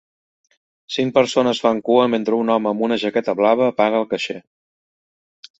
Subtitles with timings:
[0.95, 4.39] Cinc persones fan cua mentre un home amb una jaqueta blava paga al caixer.